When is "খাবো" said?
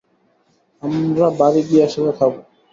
2.19-2.39